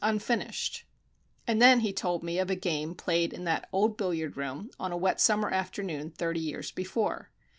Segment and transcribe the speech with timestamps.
[0.03, 0.83] Unfinished."
[1.45, 4.91] And then he told me of a game played in that old billiard room on
[4.91, 7.29] a wet summer afternoon thirty years before.